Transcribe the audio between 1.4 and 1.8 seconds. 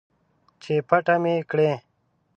کړي